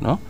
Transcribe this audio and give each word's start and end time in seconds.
¿no? 0.00 0.20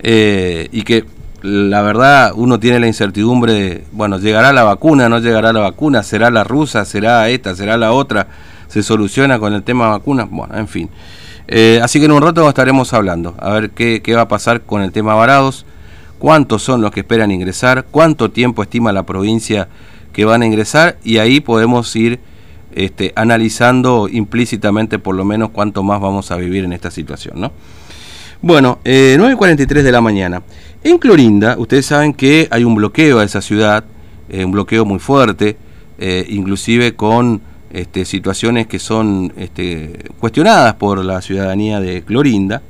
Eh, 0.00 0.68
y 0.72 0.82
que 0.82 1.04
la 1.42 1.82
verdad 1.82 2.32
uno 2.34 2.58
tiene 2.58 2.80
la 2.80 2.86
incertidumbre 2.86 3.52
de, 3.52 3.84
bueno, 3.92 4.18
llegará 4.18 4.52
la 4.52 4.64
vacuna, 4.64 5.08
no 5.08 5.18
llegará 5.18 5.52
la 5.52 5.60
vacuna, 5.60 6.02
será 6.02 6.30
la 6.30 6.44
rusa, 6.44 6.84
será 6.84 7.28
esta, 7.28 7.54
será 7.54 7.76
la 7.76 7.92
otra, 7.92 8.28
se 8.68 8.82
soluciona 8.82 9.38
con 9.38 9.52
el 9.54 9.62
tema 9.62 9.88
vacuna, 9.88 10.26
bueno, 10.30 10.56
en 10.56 10.68
fin. 10.68 10.90
Eh, 11.46 11.80
así 11.82 11.98
que 11.98 12.06
en 12.06 12.12
un 12.12 12.22
rato 12.22 12.46
estaremos 12.48 12.92
hablando, 12.92 13.34
a 13.38 13.50
ver 13.52 13.70
qué, 13.70 14.02
qué 14.02 14.14
va 14.14 14.22
a 14.22 14.28
pasar 14.28 14.62
con 14.62 14.82
el 14.82 14.92
tema 14.92 15.14
varados, 15.14 15.64
cuántos 16.18 16.62
son 16.62 16.82
los 16.82 16.90
que 16.90 17.00
esperan 17.00 17.30
ingresar, 17.30 17.86
cuánto 17.90 18.30
tiempo 18.30 18.62
estima 18.62 18.92
la 18.92 19.04
provincia 19.04 19.68
que 20.12 20.24
van 20.24 20.42
a 20.42 20.46
ingresar 20.46 20.98
y 21.04 21.18
ahí 21.18 21.40
podemos 21.40 21.94
ir 21.94 22.20
este, 22.74 23.12
analizando 23.16 24.08
implícitamente 24.08 24.98
por 24.98 25.14
lo 25.14 25.24
menos 25.24 25.50
cuánto 25.50 25.82
más 25.82 26.00
vamos 26.00 26.30
a 26.30 26.36
vivir 26.36 26.64
en 26.64 26.72
esta 26.72 26.90
situación, 26.90 27.40
¿no? 27.40 27.52
Bueno, 28.40 28.78
eh, 28.84 29.16
9.43 29.18 29.82
de 29.82 29.90
la 29.90 30.00
mañana. 30.00 30.44
En 30.84 30.98
Clorinda, 30.98 31.56
ustedes 31.58 31.86
saben 31.86 32.14
que 32.14 32.46
hay 32.52 32.62
un 32.62 32.76
bloqueo 32.76 33.18
a 33.18 33.24
esa 33.24 33.42
ciudad, 33.42 33.84
eh, 34.28 34.44
un 34.44 34.52
bloqueo 34.52 34.84
muy 34.84 35.00
fuerte, 35.00 35.56
eh, 35.98 36.24
inclusive 36.28 36.94
con 36.94 37.40
este, 37.72 38.04
situaciones 38.04 38.68
que 38.68 38.78
son 38.78 39.32
este, 39.36 40.04
cuestionadas 40.20 40.74
por 40.74 41.04
la 41.04 41.20
ciudadanía 41.20 41.80
de 41.80 42.02
Clorinda. 42.02 42.62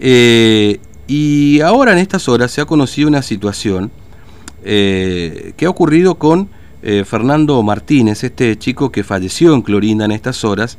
Eh, 0.00 0.80
y 1.06 1.60
ahora 1.60 1.92
en 1.92 1.98
estas 1.98 2.28
horas 2.28 2.50
se 2.50 2.60
ha 2.60 2.64
conocido 2.64 3.06
una 3.06 3.22
situación 3.22 3.90
que 4.64 5.64
ha 5.64 5.68
ocurrido 5.70 6.14
con 6.14 6.48
Fernando 7.04 7.60
Martínez, 7.64 8.22
este 8.22 8.56
chico 8.56 8.92
que 8.92 9.02
falleció 9.02 9.54
en 9.54 9.62
Clorinda 9.62 10.04
en 10.04 10.12
estas 10.12 10.44
horas, 10.44 10.78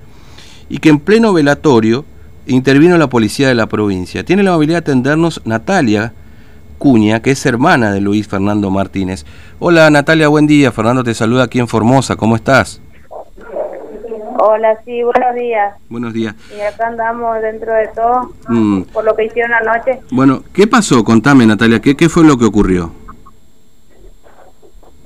y 0.70 0.77
que 0.77 0.88
en 0.88 0.99
pleno 0.99 1.33
velatorio 1.33 2.05
intervino 2.47 2.97
la 2.97 3.07
policía 3.07 3.47
de 3.47 3.55
la 3.55 3.67
provincia. 3.67 4.23
Tiene 4.23 4.43
la 4.43 4.52
amabilidad 4.52 4.83
de 4.83 4.91
atendernos 4.91 5.41
Natalia 5.45 6.13
Cuña, 6.77 7.21
que 7.21 7.31
es 7.31 7.45
hermana 7.45 7.91
de 7.91 8.02
Luis 8.02 8.27
Fernando 8.27 8.69
Martínez. 8.69 9.25
Hola 9.59 9.89
Natalia, 9.89 10.27
buen 10.27 10.47
día. 10.47 10.72
Fernando 10.72 11.03
te 11.03 11.13
saluda 11.13 11.44
aquí 11.44 11.59
en 11.59 11.67
Formosa. 11.67 12.16
¿Cómo 12.16 12.35
estás? 12.35 12.81
Hola, 14.45 14.77
sí, 14.83 15.02
buenos 15.03 15.35
días. 15.35 15.73
Buenos 15.89 16.13
días. 16.13 16.35
Y 16.58 16.59
acá 16.59 16.88
andamos 16.88 17.41
dentro 17.41 17.72
de 17.73 17.88
todo, 17.95 18.33
mm. 18.50 18.81
por 18.91 19.05
lo 19.05 19.16
que 19.16 19.25
hicieron 19.25 19.53
anoche. 19.53 20.02
Bueno, 20.11 20.44
¿qué 20.52 20.67
pasó? 20.67 21.03
Contame, 21.05 21.45
Natalia, 21.45 21.80
¿qué, 21.80 21.95
qué 21.95 22.09
fue 22.09 22.25
lo 22.25 22.38
que 22.38 22.44
ocurrió? 22.44 22.91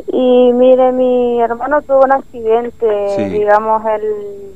Y 0.08 0.52
mire, 0.54 0.92
mi 0.94 1.40
hermano 1.40 1.82
tuvo 1.84 2.00
un 2.06 2.14
accidente, 2.14 3.30
digamos, 3.30 3.84
el, 3.86 4.56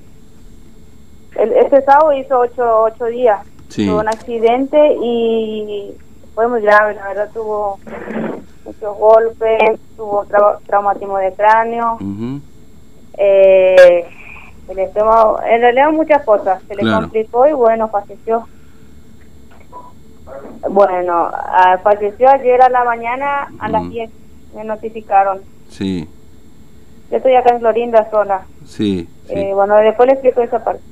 este 1.62 1.82
sábado 1.84 2.14
hizo 2.14 2.40
ocho, 2.40 2.84
ocho 2.84 3.06
días. 3.06 3.40
Tuvo 3.88 4.00
un 4.02 4.08
accidente 4.08 4.96
y 5.02 5.96
fue 6.36 6.48
muy 6.48 6.62
grave, 6.62 6.96
la 6.96 7.08
verdad 7.08 7.30
tuvo 7.34 7.80
muchos 8.66 8.98
golpes, 8.98 9.80
tuvo 9.96 10.26
traumatismo 10.66 11.18
de 11.18 11.34
cráneo. 11.34 11.98
eh, 13.18 14.06
el 14.68 14.80
estómago, 14.80 15.40
en 15.44 15.62
realidad 15.62 15.92
muchas 15.92 16.24
cosas, 16.24 16.62
se 16.68 16.76
le 16.76 16.90
complicó 16.92 17.48
y 17.48 17.54
bueno, 17.54 17.88
falleció. 17.90 18.48
Bueno, 20.70 21.30
falleció 21.84 22.30
ayer 22.30 22.62
a 22.62 22.70
la 22.70 22.84
mañana 22.86 23.52
a 23.60 23.68
las 23.70 23.90
10, 23.90 24.10
me 24.56 24.64
notificaron. 24.64 25.42
Sí. 25.70 26.08
Yo 27.10 27.18
estoy 27.18 27.36
acá 27.36 27.54
en 27.54 27.60
Florinda 27.60 28.10
sola. 28.10 28.42
Sí. 28.66 29.10
Eh, 29.28 29.52
bueno, 29.54 29.76
después 29.78 30.08
le 30.08 30.14
explico 30.14 30.42
esa 30.42 30.64
parte. 30.64 30.84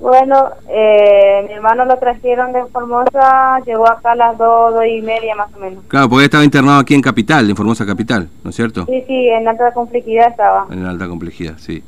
Bueno, 0.00 0.50
eh, 0.68 1.44
mi 1.48 1.54
hermano 1.54 1.84
lo 1.84 1.96
trajeron 1.98 2.52
de 2.52 2.64
Formosa, 2.66 3.60
llegó 3.66 3.88
acá 3.88 4.12
a 4.12 4.14
las 4.14 4.38
dos, 4.38 4.74
dos 4.74 4.84
y 4.86 5.02
media 5.02 5.34
más 5.34 5.52
o 5.54 5.58
menos. 5.58 5.82
Claro, 5.88 6.08
porque 6.08 6.26
estaba 6.26 6.44
internado 6.44 6.78
aquí 6.78 6.94
en 6.94 7.02
Capital, 7.02 7.50
en 7.50 7.56
Formosa 7.56 7.84
Capital, 7.84 8.28
¿no 8.44 8.50
es 8.50 8.56
cierto? 8.56 8.86
Sí, 8.86 9.02
sí, 9.08 9.28
en 9.28 9.48
alta 9.48 9.72
complejidad 9.72 10.28
estaba. 10.28 10.66
En 10.70 10.84
alta 10.84 11.08
complejidad, 11.08 11.54
sí. 11.58 11.82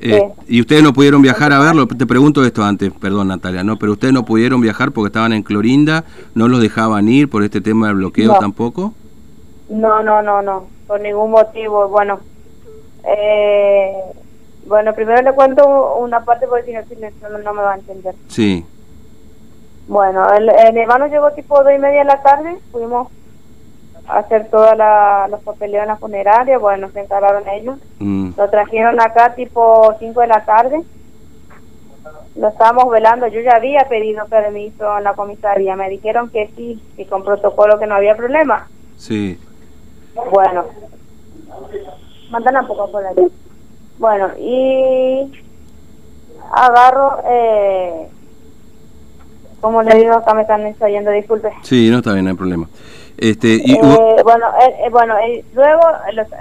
Eh, 0.00 0.32
¿Y 0.48 0.60
ustedes 0.60 0.82
no 0.82 0.92
pudieron 0.92 1.22
viajar 1.22 1.52
a 1.52 1.60
verlo? 1.60 1.86
Te 1.86 2.06
pregunto 2.06 2.44
esto 2.44 2.64
antes, 2.64 2.90
perdón 2.92 3.28
Natalia, 3.28 3.62
¿no? 3.62 3.78
Pero 3.78 3.92
ustedes 3.92 4.12
no 4.12 4.24
pudieron 4.24 4.60
viajar 4.60 4.90
porque 4.90 5.08
estaban 5.08 5.32
en 5.32 5.44
Clorinda, 5.44 6.04
¿no 6.34 6.48
los 6.48 6.60
dejaban 6.60 7.08
ir 7.08 7.30
por 7.30 7.44
este 7.44 7.60
tema 7.60 7.86
del 7.86 7.96
bloqueo 7.96 8.34
tampoco? 8.40 8.94
No, 9.68 10.02
no, 10.02 10.20
no, 10.22 10.42
no, 10.42 10.66
por 10.88 11.00
ningún 11.00 11.30
motivo. 11.30 11.88
Bueno, 11.88 12.18
eh, 13.04 13.92
bueno, 14.72 14.94
primero 14.94 15.20
le 15.20 15.34
cuento 15.34 15.96
una 15.96 16.24
parte 16.24 16.46
porque 16.46 16.64
si 16.64 16.96
no, 16.96 17.38
no, 17.40 17.52
me 17.52 17.60
va 17.60 17.72
a 17.72 17.76
entender. 17.76 18.14
Sí. 18.28 18.64
Bueno, 19.86 20.26
el, 20.32 20.48
hermano 20.48 21.08
llegó 21.08 21.30
tipo 21.32 21.62
dos 21.62 21.74
y 21.74 21.78
media 21.78 21.98
de 21.98 22.04
la 22.06 22.22
tarde, 22.22 22.56
fuimos 22.70 23.08
a 24.08 24.20
hacer 24.20 24.48
toda 24.48 24.74
la, 24.74 25.28
los 25.30 25.42
papeleos 25.42 25.82
en 25.82 25.88
la 25.88 25.96
funeraria, 25.96 26.56
bueno, 26.56 26.88
se 26.90 27.00
encargaron 27.00 27.46
ellos. 27.50 27.76
Mm. 27.98 28.30
Lo 28.34 28.48
trajeron 28.48 28.98
acá 28.98 29.34
tipo 29.34 29.94
cinco 29.98 30.22
de 30.22 30.28
la 30.28 30.42
tarde. 30.46 30.82
Lo 32.36 32.48
estábamos 32.48 32.90
velando, 32.90 33.26
yo 33.26 33.42
ya 33.42 33.56
había 33.56 33.86
pedido 33.90 34.24
permiso 34.24 34.96
en 34.96 35.04
la 35.04 35.12
comisaría, 35.12 35.76
me 35.76 35.90
dijeron 35.90 36.30
que 36.30 36.50
sí, 36.56 36.82
y 36.96 37.04
con 37.04 37.24
protocolo 37.24 37.78
que 37.78 37.86
no 37.86 37.96
había 37.96 38.16
problema. 38.16 38.68
Sí. 38.96 39.38
Bueno, 40.32 40.64
mandan 42.30 42.56
un 42.56 42.66
poco 42.68 42.90
por 42.90 43.04
ahí. 43.04 43.30
Bueno, 43.98 44.30
y 44.38 45.30
agarro, 46.52 47.22
eh, 47.24 48.08
como 49.60 49.82
le 49.82 49.96
digo, 49.96 50.14
acá 50.14 50.34
me 50.34 50.42
están 50.42 50.66
ensayando, 50.66 51.10
disculpe. 51.10 51.50
Sí, 51.62 51.88
no 51.90 51.98
está 51.98 52.12
bien, 52.12 52.24
no 52.24 52.30
hay 52.30 52.36
problema. 52.36 52.68
Este, 53.18 53.60
y, 53.62 53.74
eh, 53.74 54.22
bueno, 54.24 54.46
eh, 54.60 54.88
bueno 54.90 55.14
luego 55.54 55.82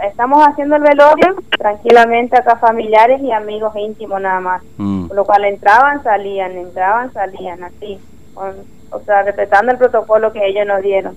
estamos 0.08 0.48
haciendo 0.48 0.78
el 0.78 0.82
velorio 0.82 1.36
tranquilamente 1.58 2.38
acá 2.38 2.56
familiares 2.56 3.22
y 3.22 3.32
amigos 3.32 3.76
íntimos 3.76 4.20
nada 4.22 4.40
más. 4.40 4.64
Mm. 4.78 5.08
Por 5.08 5.16
lo 5.18 5.26
cual 5.26 5.46
entraban, 5.46 6.02
salían, 6.02 6.54
entraban, 6.54 7.12
salían, 7.14 7.64
así. 7.64 8.00
o 8.36 9.00
sea, 9.02 9.22
respetando 9.24 9.72
el 9.72 9.78
protocolo 9.78 10.34
que 10.34 10.48
ellos 10.48 10.66
nos 10.66 10.82
dieron 10.82 11.16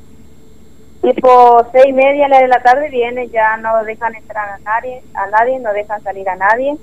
tipo 1.13 1.67
seis 1.73 1.87
y 1.89 1.93
media 1.93 2.29
de 2.29 2.49
la 2.49 2.63
tarde 2.63 2.89
viene, 2.89 3.29
ya 3.29 3.57
no 3.59 3.85
dejan 3.85 4.15
entrar 4.15 4.49
a 4.49 4.59
nadie, 4.59 5.03
a 5.15 5.27
nadie, 5.27 5.59
no 5.59 5.73
dejan 5.73 6.03
salir 6.03 6.29
a 6.29 6.37
nadie. 6.37 6.77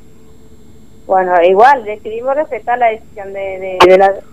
Bueno, 1.08 1.34
igual, 1.44 1.84
decidimos 1.84 2.36
respetar 2.36 2.78
la 2.78 2.88
decisión 2.88 3.34
de, 3.34 3.78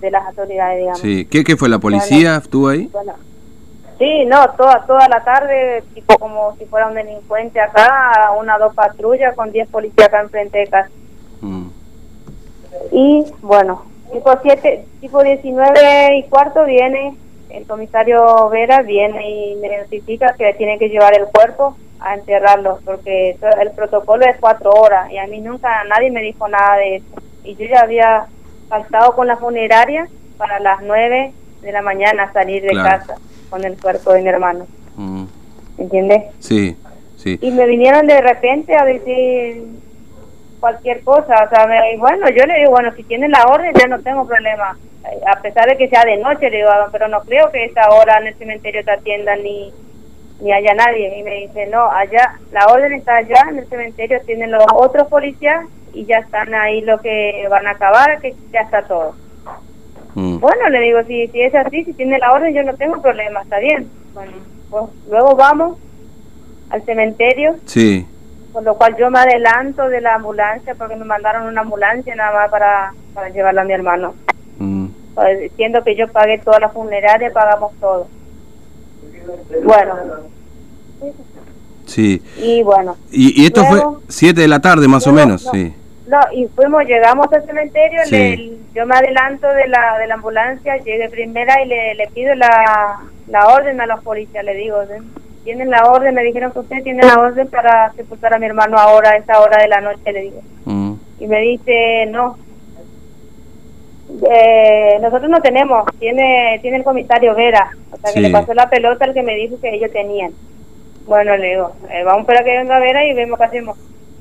de, 0.00 0.10
las 0.10 0.26
autoridades, 0.26 0.78
digamos. 0.78 1.00
Sí, 1.00 1.24
¿qué, 1.24 1.42
qué 1.42 1.56
fue 1.56 1.68
la 1.68 1.78
policía? 1.78 2.36
¿Estuvo 2.36 2.68
ahí? 2.68 2.88
Bueno, 2.92 3.14
sí, 3.98 4.24
no, 4.26 4.50
toda 4.50 4.84
toda 4.86 5.08
la 5.08 5.24
tarde, 5.24 5.82
tipo 5.94 6.18
como 6.18 6.54
si 6.56 6.66
fuera 6.66 6.88
un 6.88 6.94
delincuente 6.94 7.60
acá, 7.60 8.30
una 8.38 8.58
dos 8.58 8.74
patrullas 8.74 9.34
con 9.34 9.50
diez 9.50 9.68
policías 9.68 10.08
acá 10.08 10.20
enfrente 10.20 10.58
de 10.58 10.66
casa. 10.66 10.90
Mm. 11.40 11.68
Y 12.92 13.24
bueno, 13.40 13.86
tipo 14.12 14.30
siete, 14.42 14.84
tipo 15.00 15.22
diecinueve 15.24 16.18
y 16.18 16.28
cuarto 16.28 16.64
viene 16.64 17.16
el 17.50 17.66
comisario 17.66 18.48
Vera 18.50 18.82
viene 18.82 19.28
y 19.30 19.54
me 19.56 19.78
notifica 19.78 20.34
que 20.36 20.54
tiene 20.54 20.78
que 20.78 20.88
llevar 20.88 21.14
el 21.18 21.26
cuerpo 21.26 21.76
a 22.00 22.14
enterrarlo, 22.14 22.78
porque 22.84 23.36
el 23.60 23.70
protocolo 23.72 24.24
es 24.24 24.36
cuatro 24.38 24.70
horas 24.70 25.10
y 25.10 25.18
a 25.18 25.26
mí 25.26 25.40
nunca 25.40 25.82
nadie 25.84 26.10
me 26.10 26.22
dijo 26.22 26.46
nada 26.48 26.76
de 26.76 26.96
eso. 26.96 27.22
Y 27.44 27.56
yo 27.56 27.66
ya 27.66 27.80
había 27.80 28.26
faltado 28.68 29.14
con 29.14 29.26
la 29.26 29.36
funeraria 29.36 30.06
para 30.36 30.60
las 30.60 30.80
nueve 30.82 31.32
de 31.62 31.72
la 31.72 31.82
mañana 31.82 32.32
salir 32.32 32.62
de 32.62 32.74
casa 32.74 33.16
con 33.50 33.64
el 33.64 33.80
cuerpo 33.80 34.12
de 34.12 34.22
mi 34.22 34.28
hermano. 34.28 34.66
Mm. 34.96 35.24
¿Entiendes? 35.78 36.24
Sí, 36.38 36.76
sí. 37.16 37.38
Y 37.40 37.50
me 37.50 37.66
vinieron 37.66 38.06
de 38.06 38.20
repente 38.20 38.76
a 38.76 38.84
decir 38.84 39.64
cualquier 40.60 41.02
cosa, 41.02 41.44
o 41.44 41.48
sea, 41.48 41.66
bueno, 41.98 42.28
yo 42.30 42.44
le 42.44 42.58
digo, 42.58 42.70
bueno, 42.70 42.92
si 42.94 43.04
tiene 43.04 43.28
la 43.28 43.44
orden, 43.44 43.72
ya 43.74 43.86
no 43.86 44.00
tengo 44.00 44.26
problema 44.26 44.76
a 45.26 45.40
pesar 45.40 45.66
de 45.66 45.76
que 45.76 45.88
sea 45.88 46.04
de 46.04 46.16
noche, 46.18 46.50
le 46.50 46.58
digo, 46.58 46.70
pero 46.92 47.08
no 47.08 47.20
creo 47.20 47.50
que 47.50 47.64
esta 47.64 47.88
hora 47.90 48.18
en 48.20 48.28
el 48.28 48.34
cementerio 48.36 48.84
te 48.84 48.90
atiendan 48.90 49.42
ni, 49.42 49.72
ni 50.40 50.52
haya 50.52 50.74
nadie. 50.74 51.18
Y 51.18 51.22
me 51.22 51.34
dice, 51.46 51.66
no, 51.66 51.90
allá, 51.90 52.38
la 52.52 52.66
orden 52.66 52.92
está 52.92 53.16
allá 53.16 53.46
en 53.50 53.58
el 53.58 53.68
cementerio, 53.68 54.20
tienen 54.26 54.50
los 54.50 54.64
otros 54.74 55.08
policías 55.08 55.66
y 55.92 56.04
ya 56.04 56.18
están 56.18 56.54
ahí 56.54 56.80
lo 56.82 56.98
que 57.00 57.46
van 57.50 57.66
a 57.66 57.72
acabar, 57.72 58.20
que 58.20 58.34
ya 58.52 58.60
está 58.60 58.82
todo. 58.82 59.14
Mm. 60.14 60.38
Bueno, 60.38 60.68
le 60.68 60.80
digo, 60.80 61.02
si, 61.04 61.28
si 61.28 61.40
es 61.40 61.54
así, 61.54 61.84
si 61.84 61.92
tiene 61.92 62.18
la 62.18 62.32
orden, 62.32 62.54
yo 62.54 62.62
no 62.62 62.74
tengo 62.74 63.00
problema, 63.00 63.42
está 63.42 63.58
bien. 63.58 63.88
Bueno, 64.14 64.32
pues 64.70 64.84
luego 65.08 65.36
vamos 65.36 65.78
al 66.70 66.82
cementerio. 66.82 67.56
Sí. 67.64 68.06
Con 68.52 68.64
lo 68.64 68.76
cual 68.76 68.96
yo 68.96 69.10
me 69.10 69.20
adelanto 69.20 69.88
de 69.88 70.00
la 70.00 70.14
ambulancia 70.14 70.74
porque 70.74 70.96
me 70.96 71.04
mandaron 71.04 71.46
una 71.46 71.60
ambulancia 71.60 72.14
nada 72.14 72.32
más 72.32 72.50
para, 72.50 72.94
para 73.14 73.28
llevarla 73.28 73.62
a 73.62 73.64
mi 73.64 73.72
hermano. 73.72 74.14
Diciendo 75.40 75.82
que 75.84 75.96
yo 75.96 76.08
pagué 76.08 76.38
toda 76.38 76.60
la 76.60 76.68
funeraria, 76.68 77.32
pagamos 77.32 77.72
todo. 77.80 78.08
Bueno. 79.64 79.94
Sí. 81.86 82.22
Y 82.36 82.62
bueno. 82.62 82.96
Y, 83.10 83.44
esto 83.44 83.64
fue 83.64 83.80
7 84.08 84.40
de 84.40 84.48
la 84.48 84.60
tarde 84.60 84.88
más 84.88 85.06
o 85.06 85.12
menos, 85.12 85.48
sí. 85.50 85.74
No, 86.06 86.18
y 86.32 86.46
fuimos, 86.48 86.84
llegamos 86.84 87.30
al 87.32 87.44
cementerio, 87.44 88.00
yo 88.74 88.86
me 88.86 88.94
adelanto 88.94 89.46
de 89.46 89.68
la, 89.68 89.98
de 89.98 90.06
la 90.06 90.14
ambulancia, 90.14 90.78
llegué 90.78 91.08
primera 91.10 91.62
y 91.62 91.68
le, 91.68 91.94
le 91.96 92.06
pido 92.08 92.34
la, 92.34 93.00
la 93.26 93.46
orden 93.48 93.78
a 93.80 93.86
los 93.86 94.02
policías, 94.02 94.42
le 94.42 94.54
digo, 94.54 94.78
tienen 95.44 95.70
la 95.70 95.84
orden, 95.84 96.14
me 96.14 96.24
dijeron 96.24 96.52
que 96.52 96.60
usted 96.60 96.82
tiene 96.82 97.02
la 97.02 97.18
orden 97.18 97.48
para 97.48 97.92
sepultar 97.92 98.34
a 98.34 98.38
mi 98.38 98.46
hermano 98.46 98.78
ahora, 98.78 99.10
a 99.10 99.16
esa 99.16 99.40
hora 99.40 99.62
de 99.62 99.68
la 99.68 99.80
noche, 99.80 100.12
le 100.12 100.20
digo. 100.22 100.40
Mm. 100.64 100.94
Y 101.20 101.26
me 101.26 101.40
dice, 101.40 102.06
no, 102.10 102.38
eh, 104.30 104.98
nosotros 105.00 105.30
no 105.30 105.40
tenemos, 105.40 105.84
tiene 105.98 106.58
tiene 106.62 106.78
el 106.78 106.84
comisario 106.84 107.34
Vera, 107.34 107.70
o 107.90 107.96
sea 107.98 108.12
que 108.12 108.20
le 108.20 108.30
pasó 108.30 108.54
la 108.54 108.70
pelota 108.70 109.04
al 109.04 109.14
que 109.14 109.22
me 109.22 109.34
dijo 109.34 109.60
que 109.60 109.74
ellos 109.74 109.92
tenían. 109.92 110.32
Bueno, 111.06 111.36
le 111.36 111.50
digo, 111.50 111.72
eh, 111.90 112.02
vamos 112.04 112.26
para 112.26 112.42
que 112.42 112.56
venga 112.56 112.78
Vera 112.78 113.04
y 113.04 113.14
vemos 113.14 113.38
qué 113.38 113.44
hacemos. 113.44 113.76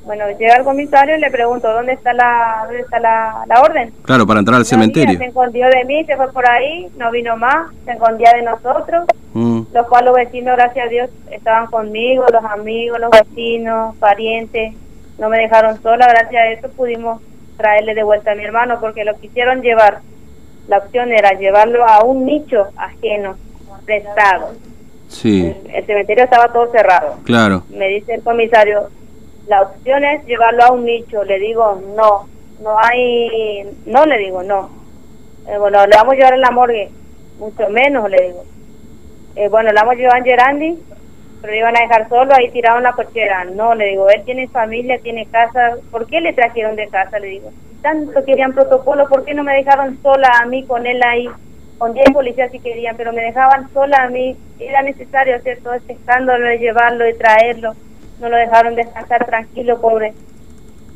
Bueno, 0.06 0.24
llega 0.40 0.56
el 0.56 0.64
comisario 0.64 1.18
y 1.18 1.20
le 1.20 1.30
pregunto, 1.30 1.70
¿dónde 1.72 1.94
está 1.94 2.14
la 2.14 2.64
dónde 2.66 2.82
está 2.82 3.00
la, 3.00 3.62
orden? 3.62 3.92
Claro, 4.04 4.26
para 4.26 4.40
entrar 4.40 4.58
al 4.58 4.66
cementerio. 4.66 5.18
se 5.18 5.26
escondió 5.26 5.68
de 5.68 5.84
mí, 5.84 6.06
se 6.06 6.16
fue 6.16 6.32
por 6.32 6.50
ahí, 6.50 6.88
no 6.98 7.12
vino 7.12 7.36
más, 7.36 7.74
se 7.84 7.92
escondía 7.92 8.32
de 8.32 8.44
nosotros, 8.44 9.06
mm. 9.34 9.62
los 9.74 9.88
cuales 9.88 10.06
los 10.06 10.16
vecinos, 10.16 10.56
gracias 10.56 10.86
a 10.86 10.90
Dios, 10.90 11.10
estaban 11.30 11.68
conmigo, 11.68 12.26
los 12.32 12.44
amigos, 12.44 13.00
los 13.02 13.12
vecinos, 13.12 13.98
parientes, 13.98 14.76
no 15.18 15.28
me 15.28 15.40
dejaron 15.40 15.82
sola, 15.82 16.08
gracias 16.08 16.42
a 16.42 16.48
eso 16.52 16.70
pudimos 16.70 17.22
traerle 17.58 17.96
de 17.96 18.04
vuelta 18.04 18.32
a 18.32 18.36
mi 18.36 18.44
hermano 18.44 18.80
porque 18.80 19.04
lo 19.04 19.18
quisieron 19.20 19.62
llevar. 19.62 20.02
La 20.68 20.80
opción 20.80 21.12
era 21.12 21.32
llevarlo 21.32 21.88
a 21.88 22.04
un 22.04 22.26
nicho 22.26 22.68
ajeno, 22.76 23.36
prestado. 23.86 24.54
Sí. 25.08 25.56
El, 25.74 25.86
cementerio 25.86 26.26
estaba 26.26 26.52
todo 26.52 26.72
cerrado. 26.72 27.18
Claro. 27.24 27.64
Me 27.70 27.88
dice 27.88 28.16
el 28.16 28.24
comisario, 28.24 28.90
la 29.48 29.62
opción 29.62 30.04
es 30.04 30.26
llevarlo 30.26 30.64
a 30.64 30.72
un 30.72 30.86
nicho. 30.86 31.24
Le 31.24 31.40
digo, 31.40 31.82
no, 31.96 32.28
no 32.62 32.78
hay, 32.80 33.64
no 33.86 34.06
le 34.06 34.18
digo, 34.18 34.44
no. 34.44 34.70
Eh, 35.48 35.58
bueno, 35.58 35.86
le 35.88 35.96
vamos 35.96 36.14
a 36.14 36.18
llevar 36.18 36.34
en 36.34 36.42
la 36.42 36.52
morgue, 36.52 36.90
mucho 37.40 37.70
menos 37.70 38.10
le 38.10 38.22
digo. 38.22 38.44
Eh, 39.36 39.48
bueno, 39.50 39.72
le 39.72 39.76
vamos 39.76 39.94
a 39.94 39.98
llevar 39.98 40.18
en 40.18 40.26
Gerandi, 40.26 40.80
pero 41.42 41.54
le 41.54 41.60
iban 41.60 41.78
a 41.78 41.82
dejar 41.82 42.10
solo 42.10 42.34
ahí 42.34 42.50
tirado 42.52 42.78
en 42.78 42.84
la 42.84 42.94
cochera. 42.94 43.46
No, 43.46 43.76
le 43.76 43.88
digo, 43.88 44.10
él 44.10 44.24
tiene 44.26 44.48
familia, 44.48 45.00
tiene 45.00 45.26
casa, 45.28 45.78
¿por 45.92 46.08
qué 46.08 46.22
le 46.22 46.34
trajeron 46.34 46.76
de 46.76 46.88
casa? 46.88 47.20
Le 47.20 47.28
digo, 47.28 47.52
tanto 47.82 48.24
querían 48.26 48.54
protocolo, 48.54 49.08
¿por 49.08 49.26
qué 49.26 49.34
no 49.34 49.44
me 49.44 49.54
dejaron 49.54 50.02
sola 50.02 50.30
a 50.42 50.46
mí 50.46 50.64
con 50.64 50.86
él 50.86 51.02
ahí? 51.04 51.30
Con 51.78 51.94
10 51.94 52.12
policías 52.12 52.52
si 52.52 52.60
querían, 52.60 52.98
pero 52.98 53.14
me 53.14 53.22
dejaban 53.22 53.72
sola 53.72 54.04
a 54.04 54.10
mí. 54.10 54.36
Era 54.60 54.82
necesario 54.82 55.36
hacer 55.36 55.60
todo 55.62 55.74
este 55.74 55.94
escándalo 55.94 56.48
de 56.48 56.58
llevarlo 56.58 57.08
y 57.08 57.14
traerlo. 57.16 57.74
No 58.20 58.30
lo 58.30 58.38
dejaron 58.38 58.76
descansar 58.76 59.26
tranquilo, 59.26 59.80
pobre. 59.80 60.14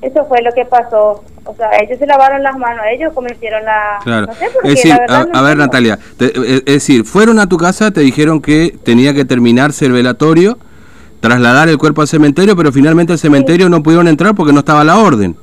Eso 0.01 0.25
fue 0.25 0.41
lo 0.41 0.51
que 0.53 0.65
pasó. 0.65 1.23
O 1.43 1.55
sea, 1.55 1.69
ellos 1.81 1.97
se 1.97 2.05
lavaron 2.05 2.43
las 2.43 2.55
manos, 2.57 2.85
ellos 2.91 3.13
cometieron 3.13 3.65
la... 3.65 3.99
Claro. 4.03 4.31
es 4.63 4.75
decir, 4.75 4.93
a, 4.93 5.41
ver 5.41 5.57
Natalia, 5.57 5.97
eh, 6.19 6.61
es 6.65 6.73
decir, 6.73 7.03
fueron 7.03 7.39
a 7.39 7.49
tu 7.49 7.57
casa, 7.57 7.91
te 7.91 8.01
dijeron 8.01 8.41
que 8.41 8.75
tenía 8.83 9.13
que 9.13 9.25
terminarse 9.25 9.87
el 9.87 9.93
velatorio, 9.93 10.59
trasladar 11.19 11.67
el 11.69 11.79
cuerpo 11.79 12.01
al 12.01 12.07
cementerio, 12.07 12.55
pero 12.55 12.71
finalmente 12.71 13.13
al 13.13 13.19
cementerio 13.19 13.69
no 13.69 13.81
pudieron 13.81 14.07
entrar 14.07 14.35
porque 14.35 14.53
no 14.53 14.59
estaba 14.59 14.83
la 14.83 14.99
orden. 14.99 15.35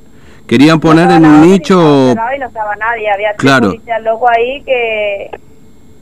Querían 0.47 0.79
poner 0.79 1.11
en 1.11 1.25
un 1.25 1.41
nicho... 1.41 1.75
No, 2.15 2.37
no 2.39 2.47
estaba 2.47 2.75
nadie, 2.77 3.11
había 3.11 3.33
claro. 3.33 3.73
loco 4.01 4.27
ahí 4.29 4.63
que 4.63 5.29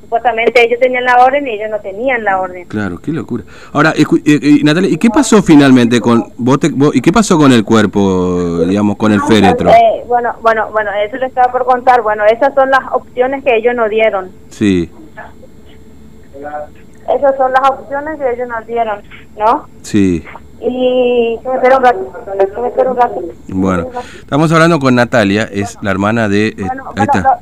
supuestamente 0.07 0.63
ellos 0.63 0.79
tenían 0.79 1.03
la 1.03 1.21
orden 1.21 1.45
y 1.45 1.51
ellos 1.51 1.69
no 1.69 1.79
tenían 1.79 2.23
la 2.23 2.39
orden. 2.39 2.65
Claro, 2.67 2.97
qué 2.97 3.11
locura. 3.11 3.43
Ahora, 3.73 3.93
eh, 3.93 4.05
eh, 4.25 4.59
Natalia, 4.63 4.89
¿y 4.89 4.97
qué 4.97 5.09
pasó 5.09 5.43
finalmente 5.43 5.99
con 5.99 6.31
vos, 6.37 6.59
y 6.93 7.01
qué 7.01 7.11
pasó 7.11 7.37
con 7.37 7.51
el 7.51 7.65
cuerpo, 7.65 8.59
digamos, 8.65 8.95
con 8.95 9.11
el 9.11 9.21
féretro? 9.21 9.69
Eh, 9.69 10.03
bueno, 10.07 10.33
bueno, 10.41 10.69
bueno, 10.71 10.91
eso 11.05 11.17
le 11.17 11.25
estaba 11.25 11.51
por 11.51 11.65
contar. 11.65 12.01
Bueno, 12.03 12.23
esas 12.25 12.53
son 12.53 12.69
las 12.69 12.79
opciones 12.93 13.43
que 13.43 13.57
ellos 13.57 13.75
nos 13.75 13.89
dieron. 13.89 14.31
Sí. 14.49 14.89
Esas 17.13 17.35
son 17.35 17.51
las 17.51 17.69
opciones 17.69 18.17
que 18.17 18.31
ellos 18.31 18.47
nos 18.47 18.65
dieron, 18.65 19.01
¿no? 19.37 19.67
Sí. 19.81 20.23
Y 20.59 21.39
se 21.41 21.49
me 21.49 21.55
espera 21.55 21.77
un 21.77 21.83
ratito, 21.83 22.89
un 22.89 22.97
ratito. 22.97 23.33
Bueno, 23.49 23.89
estamos 24.19 24.51
hablando 24.51 24.79
con 24.79 24.95
Natalia, 24.95 25.43
es 25.43 25.77
la 25.81 25.91
hermana 25.91 26.27
de... 26.27 26.47
Eh, 26.47 26.55
bueno, 26.57 26.85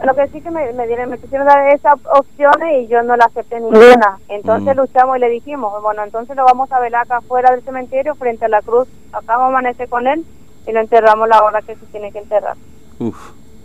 Lo, 0.04 0.16
que 0.16 0.28
sí 0.28 0.42
que 0.42 0.52
me, 0.52 0.74
me, 0.74 0.86
dieron, 0.86 1.10
me 1.10 1.18
quisieron 1.18 1.48
dar 1.48 1.74
esas 1.74 1.96
opciones 2.14 2.84
y 2.84 2.88
yo 2.88 3.04
no 3.04 3.16
la 3.16 3.26
acepté 3.26 3.60
ninguna. 3.62 4.20
Entonces 4.28 4.76
mm. 4.76 4.80
luchamos 4.80 5.18
y 5.18 5.20
le 5.22 5.30
dijimos, 5.30 5.82
bueno, 5.82 6.04
entonces 6.04 6.36
lo 6.36 6.44
vamos 6.44 6.70
a 6.74 6.80
velar 6.80 7.04
acá 7.04 7.18
afuera 7.18 7.52
del 7.52 7.64
cementerio, 7.64 8.16
frente 8.16 8.46
a 8.46 8.50
la 8.50 8.62
cruz. 8.62 8.88
Acá 9.14 9.38
vamos 9.38 9.46
a 9.46 9.60
amanecer 9.60 9.88
con 9.88 10.08
él 10.08 10.26
y 10.68 10.72
lo 10.74 10.82
enterramos 10.82 11.30
la 11.30 11.42
hora 11.42 11.62
que 11.62 11.76
se 11.76 11.86
tiene 11.88 12.12
que 12.12 12.20
enterrar. 12.20 12.58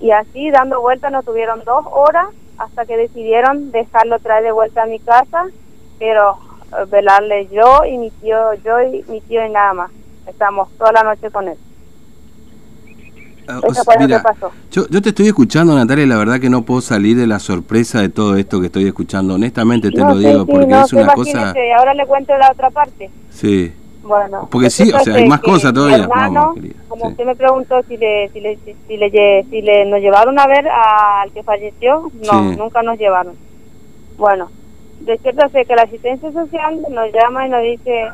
Y 0.00 0.12
así, 0.12 0.50
dando 0.50 0.81
vueltas, 0.81 1.11
nos 1.11 1.25
tuvieron 1.25 1.64
dos 1.64 1.85
horas 1.91 2.29
hasta 2.56 2.87
que 2.87 2.97
decidieron 2.97 3.73
dejarlo 3.73 4.19
traer 4.19 4.44
de 4.44 4.52
vuelta 4.52 4.82
a 4.82 4.87
mi 4.87 5.00
casa, 5.00 5.47
pero 5.99 6.38
velarle 6.90 7.49
yo 7.49 7.84
y 7.84 7.99
mi 7.99 8.11
tío, 8.11 8.55
yo 8.64 8.81
y 8.82 9.05
mi 9.08 9.20
tío 9.22 9.44
y 9.44 9.50
nada 9.50 9.72
más. 9.75 9.90
Estamos 10.26 10.69
toda 10.78 10.93
la 10.93 11.02
noche 11.02 11.31
con 11.31 11.49
él. 11.49 11.56
Ah, 13.49 13.61
Eso 13.69 13.84
fue 13.84 13.96
lo 13.99 14.06
que 14.06 14.19
pasó. 14.22 14.50
Yo, 14.70 14.87
yo 14.88 15.02
te 15.02 15.08
estoy 15.08 15.26
escuchando, 15.26 15.75
Natalia, 15.75 16.05
y 16.05 16.08
la 16.08 16.17
verdad 16.17 16.38
que 16.38 16.50
no 16.50 16.62
puedo 16.62 16.81
salir 16.81 17.17
de 17.17 17.26
la 17.26 17.40
sorpresa 17.40 18.00
de 18.00 18.08
todo 18.08 18.37
esto 18.37 18.61
que 18.61 18.67
estoy 18.67 18.87
escuchando. 18.87 19.34
Honestamente 19.34 19.90
te 19.90 19.99
lo 20.00 20.17
digo, 20.17 20.46
porque 20.46 20.72
es 20.72 20.93
una 20.93 21.12
cosa... 21.14 21.55
Ahora 21.76 21.94
le 21.94 22.06
cuento 22.06 22.37
la 22.38 22.52
otra 22.52 22.70
parte. 22.70 23.11
Sí. 23.31 23.73
Bueno. 24.02 24.49
Porque 24.50 24.70
sí, 24.70 24.90
o 24.93 24.99
sea, 25.00 25.16
hay 25.16 25.28
más 25.28 25.40
cosas 25.40 25.73
todavía. 25.73 26.08
como 26.88 27.08
usted 27.08 27.25
me 27.25 27.37
preguntó 27.37 27.82
si 27.88 27.96
le, 27.96 28.28
si 28.31 28.40
le, 28.40 28.58
si 28.87 28.96
le, 28.96 29.44
si 29.50 29.62
le 29.62 29.84
nos 29.87 30.00
llevaron 30.00 30.38
a 30.38 30.46
ver 30.46 30.66
al 30.69 31.31
que 31.32 31.43
falleció, 31.43 32.11
no, 32.31 32.43
nunca 32.52 32.82
nos 32.82 32.99
llevaron. 32.99 33.34
Bueno, 34.16 34.50
de 35.00 35.19
cierto 35.19 35.49
sé 35.49 35.64
que 35.64 35.75
la 35.75 35.82
asistencia 35.82 36.31
social 36.31 36.81
nos 36.91 37.12
llama 37.12 37.47
y 37.47 37.50
nos 37.50 37.62
dice, 37.62 38.08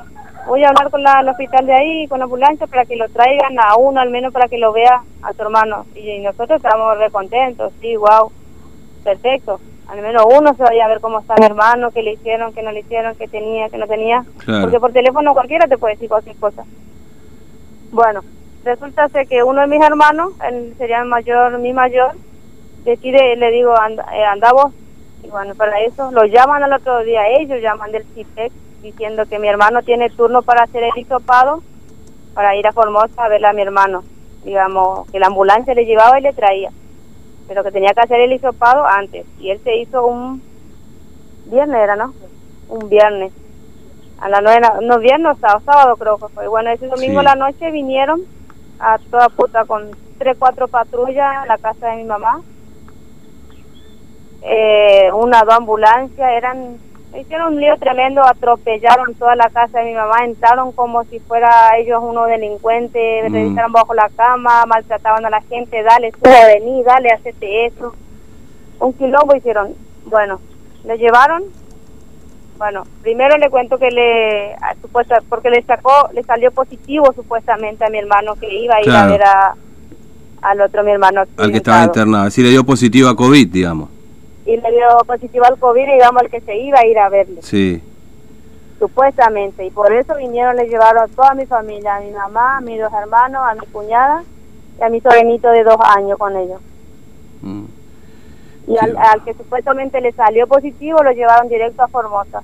voy 0.47 0.62
a 0.62 0.69
hablar 0.69 0.91
con 0.91 1.03
la, 1.03 1.21
el 1.21 1.29
hospital 1.29 1.67
de 1.67 1.75
ahí, 1.75 2.09
con 2.09 2.21
la 2.21 2.25
ambulancia, 2.25 2.67
para 2.67 2.85
que 2.85 2.97
lo 2.97 3.09
traigan 3.09 3.59
a 3.59 3.77
uno, 3.77 4.00
al 4.00 4.11
menos 4.11 4.33
para 4.33 4.49
que 4.49 4.59
lo 4.59 4.73
vea 4.73 5.03
a 5.23 5.33
tu 5.33 5.43
hermano. 5.43 5.85
Y, 5.94 6.21
nosotros 6.21 6.62
estamos 6.62 6.97
re 6.99 7.11
contentos, 7.11 7.73
sí, 7.81 7.97
wow, 7.97 8.31
perfecto. 9.05 9.61
Al 9.88 10.00
menos 10.00 10.25
uno 10.37 10.55
se 10.55 10.62
vaya 10.62 10.85
a 10.85 10.88
ver 10.88 11.00
cómo 11.00 11.21
está 11.21 11.35
mi 11.38 11.47
hermano, 11.47 11.91
qué 11.93 12.03
le 12.03 12.15
hicieron, 12.15 12.53
qué 12.53 12.62
no 12.62 12.73
le 12.73 12.81
hicieron, 12.81 13.15
qué 13.17 13.29
tenía, 13.29 13.69
qué 13.69 13.79
no 13.79 13.87
tenía. 13.87 14.25
Porque 14.44 14.81
por 14.81 14.93
teléfono 14.93 15.33
cualquiera 15.33 15.69
te 15.69 15.79
puede 15.79 15.94
decir 15.94 16.09
cualquier 16.09 16.37
cosa. 16.37 16.65
Bueno, 17.93 18.23
resulta 18.65 19.09
ser 19.09 19.29
que 19.29 19.44
uno 19.44 19.61
de 19.61 19.69
mis 19.69 19.81
hermanos, 19.81 20.33
él 20.44 20.75
sería 20.77 21.03
el 21.03 21.09
mayor, 21.09 21.59
mi 21.59 21.73
mayor, 21.73 22.12
decide, 22.85 23.37
le 23.37 23.50
digo, 23.53 23.75
eh, 24.12 24.25
andamos 24.25 24.73
y 25.23 25.29
bueno, 25.29 25.55
para 25.55 25.81
eso 25.81 26.11
lo 26.13 26.25
llaman 26.25 26.63
al 26.63 26.73
otro 26.73 27.01
día, 27.01 27.29
ellos 27.39 27.61
llaman 27.61 27.93
del 27.93 28.05
CIPEC 28.14 28.52
diciendo 28.83 29.25
que 29.26 29.38
mi 29.38 29.49
hermano 29.49 29.83
tiene 29.83 30.11
turno 30.11 30.43
para 30.43 30.64
hacer 30.64 30.85
el 30.85 30.97
hisopado 30.97 31.62
para 32.35 32.55
ir 32.55 32.67
a 32.67 32.73
Formosa 32.73 33.25
a 33.25 33.29
ver 33.29 33.45
a 33.47 33.52
mi 33.55 33.62
hermano. 33.62 34.05
Digamos, 34.45 35.11
que 35.11 35.19
la 35.19 35.26
ambulancia 35.26 35.75
le 35.75 35.87
llevaba 35.87 36.21
y 36.21 36.23
le 36.23 36.35
traía, 36.35 36.71
pero 37.49 37.64
que 37.64 37.73
tenía 37.73 37.95
que 37.95 38.00
hacer 38.00 38.21
el 38.21 38.33
hisopado 38.33 38.87
antes. 38.87 39.26
Y 39.40 39.50
él 39.50 39.61
se 39.64 39.75
hizo 39.76 40.07
un 40.07 40.43
viernes, 41.47 41.81
¿era, 41.81 41.97
no? 41.97 42.14
Un 42.69 42.88
viernes. 42.88 43.33
A 44.21 44.29
la 44.29 44.40
nueve, 44.40 44.61
no, 44.83 44.99
viernes 44.99 45.37
o 45.43 45.61
sábado, 45.61 45.97
creo 45.97 46.19
que 46.19 46.29
fue. 46.29 46.47
Bueno, 46.47 46.71
ese 46.71 46.87
domingo 46.87 47.21
a 47.21 47.25
la 47.25 47.35
noche 47.35 47.71
vinieron 47.71 48.21
a 48.79 48.99
toda 49.11 49.31
puta 49.31 49.64
con 49.64 49.90
tres, 50.19 50.37
cuatro 50.38 50.69
patrullas 50.69 51.38
a 51.38 51.47
la 51.47 51.59
casa 51.59 51.88
de 51.88 51.97
mi 51.97 52.05
mamá 52.05 52.43
eh, 54.49 55.11
una 55.12 55.43
dos 55.43 55.55
ambulancias, 55.55 56.31
eran, 56.37 56.76
hicieron 57.19 57.55
un 57.55 57.61
lío 57.61 57.76
tremendo, 57.79 58.25
atropellaron 58.25 59.15
toda 59.15 59.35
la 59.35 59.50
casa 59.50 59.81
de 59.81 59.87
mi 59.87 59.95
mamá, 59.95 60.25
entraron 60.25 60.71
como 60.71 61.03
si 61.05 61.19
fuera 61.19 61.76
ellos 61.79 62.00
unos 62.00 62.29
delincuentes, 62.29 63.29
mm. 63.29 63.35
revisaron 63.35 63.73
bajo 63.73 63.93
la 63.93 64.09
cama, 64.11 64.65
maltrataban 64.67 65.26
a 65.26 65.31
la 65.31 65.41
gente, 65.43 65.83
dale, 65.83 66.12
sube, 66.12 66.47
vení, 66.47 66.83
dale, 66.85 67.11
hacete 67.11 67.67
eso. 67.67 67.93
Un 68.79 68.93
quilombo 68.93 69.35
hicieron. 69.35 69.75
Bueno, 70.05 70.41
le 70.85 70.97
llevaron, 70.97 71.43
bueno, 72.57 72.85
primero 73.03 73.37
le 73.38 73.50
cuento 73.50 73.79
que 73.79 73.91
le, 73.91 74.55
supuesta, 74.81 75.19
porque 75.29 75.50
le 75.50 75.62
sacó, 75.62 76.09
le 76.12 76.23
salió 76.23 76.53
positivo 76.53 77.12
supuestamente 77.17 77.85
a 77.85 77.91
mi 77.91 77.99
hermano 77.99 78.37
que 78.37 78.55
iba 78.55 78.76
a 78.76 78.83
ir 78.83 78.91
a 78.91 79.07
ver 79.09 79.25
a, 79.25 79.55
al 80.43 80.61
otro 80.61 80.85
mi 80.85 80.93
hermano. 80.93 81.25
Al 81.37 81.50
que 81.50 81.57
estaba 81.57 81.83
internado, 81.83 82.26
así 82.26 82.45
le 82.45 82.50
dio 82.50 82.62
positivo 82.62 83.09
a 83.09 83.17
COVID, 83.17 83.49
digamos 83.49 83.96
y 84.47 84.57
le 84.57 84.71
dio 84.71 84.87
positivo 85.07 85.45
al 85.45 85.59
COVID, 85.59 85.85
digamos, 85.85 86.23
al 86.23 86.31
que 86.31 86.41
se 86.41 86.57
iba 86.57 86.79
a 86.79 86.87
ir 86.87 86.99
a 86.99 87.09
verle. 87.09 87.43
Sí. 87.43 87.83
Supuestamente, 88.79 89.65
y 89.65 89.71
por 89.71 89.93
eso 89.93 90.15
vinieron, 90.17 90.57
le 90.57 90.69
llevaron 90.69 91.03
a 91.03 91.09
toda 91.09 91.35
mi 91.35 91.47
familia, 91.47 91.97
a 91.97 92.00
mi 92.00 92.11
mamá, 92.12 92.59
a 92.59 92.61
mis 92.61 92.81
dos 92.81 92.93
hermanos, 92.93 93.43
a 93.45 93.55
mi 93.55 93.67
cuñada 93.67 94.23
y 94.79 94.83
a 94.83 94.88
mi 94.88 95.00
sobrinito 95.00 95.50
de 95.50 95.65
dos 95.65 95.79
años 95.97 96.19
con 96.19 96.37
ellos. 96.37 96.61
Mm. 97.43 97.65
Y 98.69 98.76
al, 98.79 99.25
que 99.25 99.35
supuestamente 99.35 100.00
le 100.00 100.12
salió 100.12 100.47
positivo 100.47 101.03
lo 101.03 101.12
llevaron 101.12 101.49
directo 101.49 101.83
a 101.83 101.88
Formosa. 101.88 102.43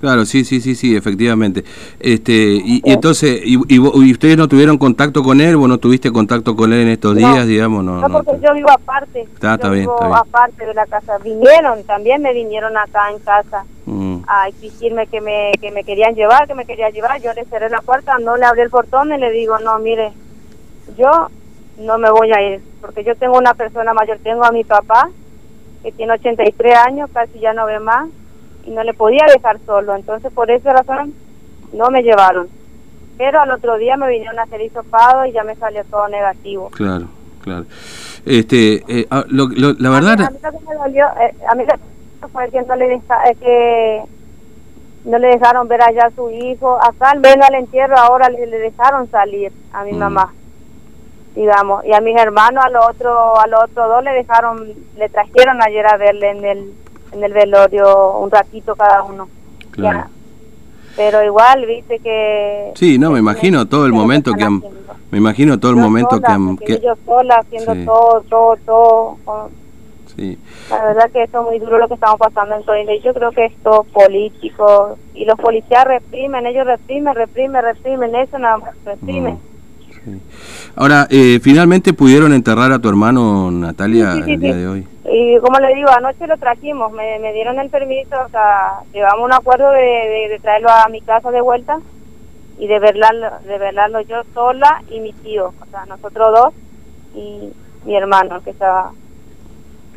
Claro, 0.00 0.26
sí, 0.26 0.44
sí, 0.44 0.60
sí, 0.60 0.74
sí, 0.74 0.94
efectivamente. 0.96 1.64
Este, 1.98 2.32
y, 2.32 2.82
entonces, 2.84 3.40
y, 3.44 3.78
ustedes 3.78 4.36
no 4.36 4.48
tuvieron 4.48 4.76
contacto 4.76 5.22
con 5.22 5.40
él? 5.40 5.56
¿Vos 5.56 5.68
no 5.68 5.78
tuviste 5.78 6.12
contacto 6.12 6.54
con 6.54 6.72
él 6.72 6.82
en 6.82 6.88
estos 6.88 7.16
días, 7.16 7.46
digamos? 7.46 7.84
No, 7.84 8.00
no, 8.00 8.22
porque 8.22 8.38
yo 8.44 8.52
vivo 8.54 8.70
aparte. 8.70 9.22
Está, 9.22 9.54
está 9.54 9.70
bien, 9.70 9.88
está 9.88 10.06
bien. 10.06 10.18
aparte 10.18 10.66
de 10.66 10.74
la 10.74 10.86
casa. 10.86 11.18
Vinieron, 11.18 11.84
también 11.84 12.20
me 12.20 12.34
vinieron 12.34 12.76
acá 12.76 13.10
en 13.12 13.18
casa 13.20 13.64
mm. 13.86 14.16
a 14.26 14.48
exigirme 14.48 15.06
que 15.06 15.20
me, 15.20 15.52
que 15.60 15.70
me 15.70 15.84
querían 15.84 16.14
llevar, 16.14 16.46
que 16.46 16.54
me 16.54 16.66
querían 16.66 16.92
llevar. 16.92 17.22
Yo 17.22 17.32
le 17.32 17.44
cerré 17.46 17.70
la 17.70 17.80
puerta, 17.80 18.18
no 18.18 18.36
le 18.36 18.44
abrí 18.44 18.60
el 18.60 18.70
portón 18.70 19.12
y 19.12 19.18
le 19.18 19.30
digo, 19.30 19.58
no, 19.60 19.78
mire, 19.78 20.12
yo 20.98 21.28
no 21.78 21.98
me 21.98 22.10
voy 22.10 22.30
a 22.32 22.42
ir, 22.42 22.60
porque 22.80 23.04
yo 23.04 23.14
tengo 23.16 23.38
una 23.38 23.54
persona 23.54 23.94
mayor, 23.94 24.18
tengo 24.22 24.44
a 24.44 24.52
mi 24.52 24.64
papá, 24.64 25.08
que 25.82 25.92
tiene 25.92 26.12
83 26.12 26.76
años, 26.76 27.10
casi 27.12 27.38
ya 27.40 27.52
no 27.52 27.66
ve 27.66 27.80
más 27.80 28.08
y 28.66 28.70
no 28.70 28.82
le 28.82 28.94
podía 28.94 29.24
dejar 29.32 29.58
solo. 29.66 29.94
Entonces, 29.94 30.32
por 30.32 30.50
esa 30.50 30.72
razón, 30.72 31.14
no 31.72 31.90
me 31.90 32.02
llevaron. 32.02 32.48
Pero 33.16 33.40
al 33.40 33.50
otro 33.50 33.76
día 33.78 33.96
me 33.96 34.08
vinieron 34.08 34.38
a 34.38 34.42
hacer 34.42 34.60
hisopado 34.60 35.26
y 35.26 35.32
ya 35.32 35.44
me 35.44 35.54
salió 35.56 35.84
todo 35.84 36.08
negativo. 36.08 36.70
Claro, 36.70 37.06
claro. 37.42 37.64
Este, 38.26 38.82
eh, 38.88 39.06
ah, 39.10 39.24
la 39.28 39.90
verdad... 39.90 40.20
A 40.20 40.30
mí, 40.30 40.38
lo 40.42 40.50
que 40.50 40.66
me 40.66 40.74
dolió, 40.74 41.06
eh, 41.20 41.34
a 41.48 41.54
mí 41.54 41.64
lo 41.64 42.28
fue 42.28 42.50
que 42.50 42.62
no 42.62 42.74
le, 42.76 42.88
deja, 42.88 43.24
eh, 43.30 43.36
que 43.36 44.02
no 45.04 45.18
le 45.18 45.28
dejaron 45.28 45.68
ver 45.68 45.82
allá 45.82 46.06
a 46.06 46.10
su 46.10 46.30
hijo. 46.30 46.78
Acá 46.82 47.10
al 47.10 47.20
menos 47.20 47.46
al 47.46 47.54
entierro 47.54 47.96
ahora 47.96 48.28
le, 48.30 48.46
dejaron 48.46 49.10
salir 49.10 49.52
a 49.72 49.84
mi 49.84 49.92
mm. 49.92 49.98
mamá 49.98 50.32
digamos 51.34 51.84
y 51.84 51.92
a 51.92 52.00
mis 52.00 52.16
hermanos 52.16 52.64
al 52.64 52.76
otro 52.76 53.40
al 53.40 53.52
otro 53.54 53.88
dos 53.88 54.04
le 54.04 54.12
dejaron 54.12 54.72
le 54.96 55.08
trajeron 55.08 55.60
ayer 55.62 55.84
a 55.84 55.96
verle 55.96 56.30
en 56.30 56.44
el 56.44 56.72
en 57.14 57.24
el 57.24 57.32
velorio 57.32 58.18
un 58.18 58.30
ratito 58.30 58.74
cada 58.74 59.02
uno. 59.02 59.28
Claro. 59.70 60.04
Pero 60.96 61.24
igual, 61.24 61.66
viste 61.66 61.98
que... 61.98 62.72
Sí, 62.74 62.98
no, 62.98 63.10
me 63.10 63.18
imagino 63.18 63.66
todo 63.66 63.86
el 63.86 63.92
momento 63.92 64.32
que 64.32 64.44
han... 64.44 64.62
Me 65.10 65.18
imagino 65.18 65.58
todo 65.58 65.72
el 65.72 65.76
momento 65.76 66.20
que 66.20 66.30
han... 66.30 66.56
Que... 66.56 66.80
Yo 66.80 66.94
sola 67.04 67.36
haciendo 67.36 67.74
todo, 67.84 68.20
todo, 68.28 68.56
todo. 68.64 69.50
Sí. 70.16 70.38
La 70.70 70.84
verdad 70.84 71.10
que 71.10 71.24
esto 71.24 71.40
es 71.40 71.46
muy 71.46 71.58
duro 71.58 71.78
lo 71.78 71.88
que 71.88 71.94
estamos 71.94 72.18
pasando 72.18 72.54
en 72.54 72.62
Corinda 72.62 72.94
y 72.94 73.00
yo 73.00 73.12
creo 73.12 73.32
que 73.32 73.46
esto 73.46 73.84
político 73.92 74.96
y 75.14 75.24
los 75.24 75.38
policías 75.38 75.84
reprimen, 75.84 76.46
ellos 76.46 76.66
reprimen, 76.66 77.14
reprimen, 77.14 77.62
reprimen, 77.62 78.14
eso 78.14 78.38
no 78.38 78.62
reprimen. 78.84 79.38
Ahora, 80.76 81.08
eh, 81.10 81.40
finalmente 81.42 81.92
pudieron 81.92 82.32
enterrar 82.32 82.70
a 82.70 82.78
tu 82.78 82.88
hermano 82.88 83.50
Natalia 83.50 84.12
el 84.12 84.38
día 84.38 84.54
de 84.54 84.68
hoy. 84.68 84.86
Y 85.06 85.38
como 85.40 85.58
le 85.58 85.74
digo, 85.74 85.90
anoche 85.90 86.26
lo 86.26 86.38
trajimos, 86.38 86.90
me, 86.92 87.18
me 87.18 87.32
dieron 87.34 87.58
el 87.58 87.68
permiso, 87.68 88.16
o 88.24 88.28
sea, 88.30 88.80
llevamos 88.92 89.26
un 89.26 89.34
acuerdo 89.34 89.70
de, 89.70 90.38
traerlo 90.40 90.70
a 90.70 90.88
mi 90.88 91.02
casa 91.02 91.30
de 91.30 91.42
vuelta 91.42 91.78
y 92.58 92.66
de 92.66 92.78
verlarlo, 92.78 93.28
de 93.46 93.58
verlarlo 93.58 94.00
yo 94.00 94.22
sola 94.32 94.82
y 94.90 95.00
mi 95.00 95.12
tío, 95.12 95.48
o 95.60 95.66
sea, 95.70 95.84
nosotros 95.86 96.28
dos 96.34 96.54
y 97.14 97.52
mi 97.84 97.96
hermano 97.96 98.42
que 98.42 98.50
estaba, 98.50 98.92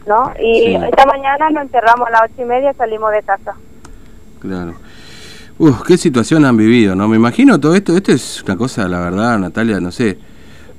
¿no? 0.06 0.34
Y 0.42 0.76
esta 0.76 1.06
mañana 1.06 1.50
lo 1.52 1.62
enterramos 1.62 2.08
a 2.08 2.12
las 2.12 2.22
ocho 2.24 2.42
y 2.42 2.46
media 2.46 2.72
y 2.72 2.76
salimos 2.76 3.12
de 3.12 3.24
casa. 3.24 3.56
Claro. 4.40 4.74
Uf, 5.58 5.84
qué 5.84 5.98
situación 5.98 6.44
han 6.44 6.58
vivido, 6.58 6.96
¿no? 6.96 7.08
Me 7.08 7.16
imagino 7.16 7.60
todo 7.62 7.76
esto, 7.76 7.96
esto 7.96 8.12
es 8.12 8.44
una 8.44 8.58
cosa, 8.58 8.90
la 8.90 9.00
verdad, 9.00 9.40
Natalia, 9.40 9.80
no 9.80 9.92
sé, 9.92 10.18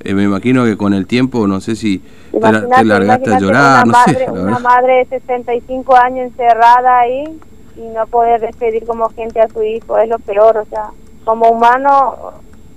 eh, 0.03 0.13
me 0.13 0.23
imagino 0.23 0.65
que 0.65 0.77
con 0.77 0.93
el 0.93 1.07
tiempo, 1.07 1.47
no 1.47 1.59
sé 1.61 1.75
si 1.75 2.01
te, 2.39 2.85
largaste 2.85 3.33
a 3.33 3.39
llorar, 3.39 3.85
una 3.85 3.85
no 3.85 3.91
madre, 3.91 4.25
sé. 4.25 4.31
Una 4.31 4.59
madre 4.59 4.93
de 4.97 5.05
65 5.19 5.95
años 5.95 6.27
encerrada 6.27 6.99
ahí 6.99 7.39
y 7.75 7.81
no 7.93 8.05
poder 8.07 8.41
despedir 8.41 8.85
como 8.85 9.09
gente 9.09 9.39
a 9.39 9.47
su 9.47 9.63
hijo, 9.63 9.97
es 9.97 10.09
lo 10.09 10.19
peor, 10.19 10.57
o 10.57 10.65
sea, 10.65 10.89
como 11.25 11.49
humano 11.49 12.33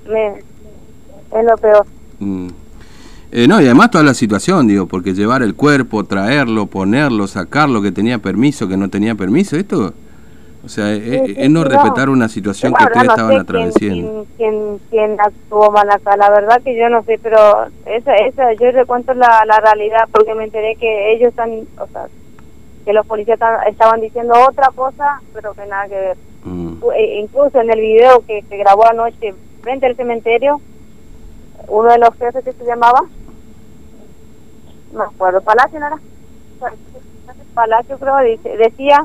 me, 0.09 0.39
es 0.39 1.45
lo 1.45 1.57
peor. 1.57 1.87
Mm. 2.19 2.49
Eh, 3.35 3.49
no, 3.49 3.61
y 3.61 3.65
además 3.65 3.91
toda 3.91 4.05
la 4.05 4.15
situación, 4.15 4.67
digo, 4.67 4.87
porque 4.87 5.15
llevar 5.15 5.43
el 5.43 5.55
cuerpo, 5.55 6.05
traerlo, 6.05 6.67
ponerlo, 6.67 7.27
sacarlo, 7.27 7.81
que 7.81 7.91
tenía 7.91 8.19
permiso, 8.19 8.69
que 8.69 8.77
no 8.77 8.91
tenía 8.91 9.15
permiso, 9.15 9.57
esto 9.57 9.95
o 10.65 10.69
sea, 10.69 10.93
es, 10.93 11.51
no 11.51 11.65
respetar 11.65 12.09
una 12.09 12.29
situación 12.29 12.73
que 12.73 12.85
ustedes 12.85 13.09
estaban 13.09 13.37
atravesando. 13.37 14.27
Quién, 14.37 14.79
quién, 14.91 15.17
actuó 15.19 15.73
mal 15.73 15.91
acá? 15.91 16.17
La 16.17 16.31
verdad 16.31 16.63
que 16.63 16.77
yo 16.77 16.89
no 16.89 17.03
sé, 17.03 17.19
pero 17.21 17.67
esa, 17.85 18.15
esa 18.15 18.53
yo 18.53 18.71
le 18.71 18.87
cuento 18.87 19.13
la, 19.15 19.43
la 19.45 19.59
realidad 19.59 20.09
porque 20.13 20.35
me 20.35 20.45
enteré 20.45 20.77
que 20.77 21.15
ellos 21.15 21.31
están, 21.31 21.51
o 21.79 21.87
sea, 21.89 22.07
que 22.85 22.93
los 22.93 23.05
policías 23.07 23.41
estaban 23.67 24.01
diciendo 24.01 24.35
otra 24.49 24.69
cosa, 24.73 25.21
pero 25.35 25.53
que 25.53 25.67
nada 25.67 25.89
que 25.89 25.95
ver. 25.95 26.17
Mm. 26.45 26.75
E, 26.95 27.19
incluso 27.19 27.61
en 27.61 27.71
el 27.71 27.81
video 27.81 28.25
que 28.25 28.43
se 28.49 28.57
grabó 28.57 28.87
anoche 28.87 29.35
frente 29.63 29.87
al 29.87 29.97
cementerio, 29.97 30.61
uno 31.67 31.91
de 31.91 31.99
los 31.99 32.15
jefes 32.19 32.45
que 32.45 32.53
se 32.53 32.65
llamaba, 32.65 33.01
no 34.93 35.03
acuerdo, 35.03 35.41
Palacio, 35.41 35.81
¿no 35.81 35.89
era? 35.89 35.97
Palacio 37.53 37.99
creo, 37.99 38.19
dice, 38.19 38.57
decía... 38.57 39.05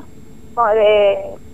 De, 0.74 1.47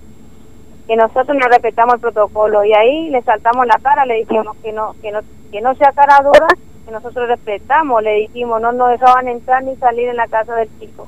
que 0.87 0.95
nosotros 0.95 1.37
no 1.37 1.47
respetamos 1.47 1.95
el 1.95 2.01
protocolo 2.01 2.63
y 2.65 2.73
ahí 2.73 3.09
le 3.09 3.21
saltamos 3.21 3.65
la 3.65 3.79
cara, 3.81 4.05
le 4.05 4.15
dijimos 4.15 4.55
que 4.61 4.73
no, 4.73 4.95
que 5.01 5.11
no, 5.11 5.19
que 5.51 5.61
no 5.61 5.75
sea 5.75 5.91
cara 5.93 6.19
dura, 6.23 6.47
que 6.85 6.91
nosotros 6.91 7.27
respetamos, 7.27 8.03
le 8.03 8.13
dijimos, 8.15 8.61
no 8.61 8.71
nos 8.71 8.91
dejaban 8.91 9.27
entrar 9.27 9.63
ni 9.63 9.75
salir 9.77 10.09
en 10.09 10.17
la 10.17 10.27
casa 10.27 10.55
del 10.55 10.69
chico. 10.79 11.07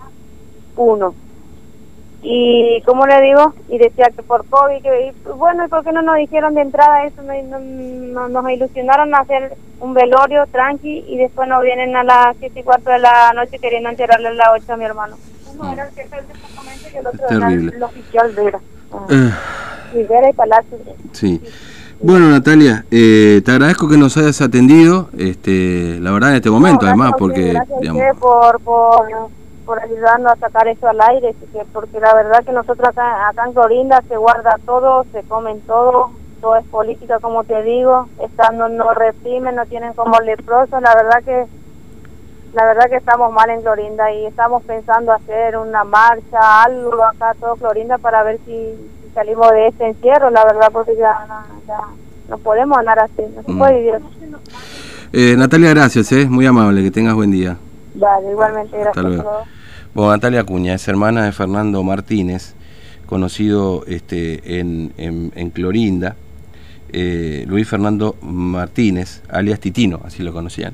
Uno. 0.78 1.14
Y, 2.28 2.82
¿cómo 2.86 3.06
le 3.06 3.22
digo? 3.22 3.54
Y 3.70 3.78
decía 3.78 4.08
que 4.16 4.24
por 4.24 4.48
COVID, 4.48 4.82
que, 4.82 5.14
bueno, 5.36 5.66
¿y 5.66 5.68
por 5.68 5.84
qué 5.84 5.92
no 5.92 6.02
nos 6.02 6.16
dijeron 6.16 6.56
de 6.56 6.62
entrada 6.62 7.06
eso? 7.06 7.22
No, 7.22 8.30
nos 8.30 8.50
ilusionaron 8.50 9.14
a 9.14 9.20
hacer 9.20 9.56
un 9.80 9.94
velorio 9.94 10.48
tranqui 10.48 11.06
y 11.08 11.18
después 11.18 11.48
nos 11.48 11.62
vienen 11.62 11.96
a 11.96 12.04
las 12.04 12.36
siete 12.38 12.62
y 12.62 12.64
cuarto 12.64 12.90
de 12.90 13.00
la 13.00 13.32
noche 13.34 13.60
queriendo 13.60 13.90
enterrarle 13.90 14.30
a 14.30 14.34
las 14.34 14.48
ocho 14.56 14.74
a 14.74 14.78
mi 14.78 14.86
hermano. 14.86 15.18
Uno 15.54 15.72
era 15.72 15.84
el 15.84 15.94
jefe 15.94 16.16
del 16.16 16.28
departamento 16.28 16.90
y 16.92 16.98
el 16.98 17.08
otro 17.08 17.28
era 17.30 17.48
el, 17.50 17.84
oficial 17.84 18.32
Vera. 18.32 18.60
Eh, 19.10 19.32
Sí. 21.12 21.42
Bueno, 22.02 22.30
Natalia, 22.30 22.86
eh, 22.92 23.42
te 23.44 23.52
agradezco 23.52 23.88
que 23.88 23.98
nos 23.98 24.18
hayas 24.18 24.42
atendido, 24.42 25.10
este, 25.18 25.98
la 26.02 26.12
verdad 26.12 26.32
en 26.32 26.36
este 26.36 26.50
momento, 26.50 26.86
además, 26.86 27.14
porque... 27.18 27.54
Gracias 27.54 28.18
por, 28.18 28.60
por, 28.62 29.08
por, 29.66 29.80
ayudarnos 29.80 30.34
a 30.34 30.36
sacar 30.36 30.68
eso 30.68 30.88
al 30.88 31.00
aire, 31.02 31.34
porque 31.72 32.00
la 32.00 32.14
verdad 32.14 32.44
que 32.44 32.52
nosotros 32.52 32.90
acá, 32.90 33.30
acá 33.30 33.46
en 33.48 33.54
Clorinda 33.54 34.04
se 34.10 34.18
guarda 34.18 34.58
todo, 34.66 35.06
se 35.14 35.24
comen 35.24 35.62
todo, 35.62 36.12
todo 36.42 36.58
es 36.58 36.66
política, 36.66 37.20
como 37.20 37.46
te 37.46 37.64
digo, 37.64 38.10
estando 38.22 38.68
no 38.68 38.94
reprimen, 38.94 39.56
no 39.56 39.66
tienen 39.66 39.94
como 39.94 40.20
leprosos, 40.20 40.82
la 40.82 40.94
verdad 40.96 41.24
que 41.24 41.46
la 42.56 42.66
verdad 42.66 42.90
que 42.90 42.96
estamos 42.96 43.34
mal 43.34 43.50
en 43.50 43.62
Clorinda 43.62 44.12
y 44.14 44.26
estamos 44.26 44.64
pensando 44.64 45.12
hacer 45.12 45.58
una 45.58 45.84
marcha, 45.84 46.64
algo 46.64 47.04
acá 47.04 47.36
todo 47.40 47.56
Clorinda 47.58 47.98
para 47.98 48.24
ver 48.24 48.40
si, 48.46 48.74
salimos 49.14 49.50
de 49.52 49.68
este 49.68 49.88
encierro, 49.88 50.30
la 50.30 50.44
verdad, 50.46 50.70
porque 50.72 50.96
ya, 50.98 51.26
no 52.30 52.38
podemos 52.38 52.78
andar 52.78 53.00
así, 53.00 53.24
no 53.36 53.44
se 53.44 53.52
mm. 53.52 53.58
puede 53.58 53.80
vivir 53.80 54.02
eh, 55.14 55.36
Natalia, 55.38 55.70
gracias, 55.70 56.12
eh, 56.12 56.26
muy 56.26 56.46
amable, 56.46 56.84
que 56.84 56.92
tengas 56.92 57.14
buen 57.14 57.32
día. 57.32 57.58
Vale, 57.94 58.32
igualmente, 58.32 58.78
gracias. 58.78 59.24
Bueno, 59.94 60.12
Natalia 60.12 60.44
Cuña 60.44 60.74
es 60.74 60.86
hermana 60.90 61.24
de 61.24 61.32
Fernando 61.32 61.82
Martínez, 61.84 62.54
conocido 63.06 63.86
este, 63.88 64.60
en, 64.60 64.92
en, 64.98 65.50
Clorinda, 65.52 66.18
eh, 66.92 67.46
Luis 67.48 67.70
Fernando 67.70 68.18
Martínez, 68.22 69.22
alias 69.30 69.62
Titino, 69.62 70.02
así 70.04 70.22
lo 70.22 70.34
conocían. 70.34 70.74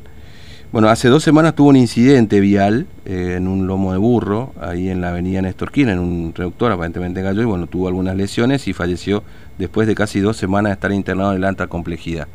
Bueno, 0.72 0.88
hace 0.88 1.10
dos 1.10 1.22
semanas 1.22 1.54
tuvo 1.54 1.68
un 1.68 1.76
incidente 1.76 2.40
vial 2.40 2.88
eh, 3.04 3.34
en 3.36 3.50
un 3.50 3.68
lomo 3.68 3.92
de 3.92 3.98
burro, 3.98 4.54
ahí 4.62 4.88
en 4.88 5.02
la 5.02 5.10
avenida 5.10 5.42
Néstor 5.42 5.70
Kirchner, 5.70 5.96
en 5.96 6.00
un 6.00 6.34
reductor, 6.34 6.72
aparentemente 6.72 7.22
cayó 7.22 7.42
y 7.42 7.46
bueno, 7.46 7.68
tuvo 7.68 7.90
algunas 7.90 8.16
lesiones 8.16 8.70
y 8.70 8.74
falleció 8.74 9.22
después 9.58 9.86
de 9.86 9.96
casi 9.96 10.22
dos 10.22 10.38
semanas 10.38 10.70
de 10.70 10.74
estar 10.76 10.94
internado 10.94 11.34
en 11.34 11.42
la 11.42 11.50
alta 11.50 11.68
complejidad. 11.68 12.30